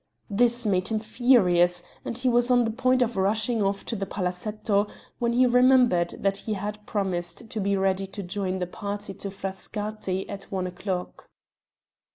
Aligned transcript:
This 0.31 0.65
made 0.65 0.87
him 0.87 0.97
furious, 0.97 1.83
and 2.03 2.17
he 2.17 2.27
was 2.27 2.49
on 2.49 2.63
the 2.65 2.71
point 2.71 3.03
of 3.03 3.17
rushing 3.17 3.61
off 3.61 3.85
to 3.85 3.95
the 3.95 4.07
palazetto 4.07 4.87
when 5.19 5.33
he 5.33 5.45
remembered 5.45 6.15
that 6.21 6.37
he 6.37 6.53
had 6.53 6.87
promised 6.87 7.51
to 7.51 7.59
be 7.59 7.77
ready 7.77 8.07
to 8.07 8.23
join 8.23 8.57
the 8.57 8.65
party 8.65 9.13
to 9.13 9.29
Frascati 9.29 10.27
at 10.27 10.45
one 10.45 10.65
o'clock. 10.65 11.29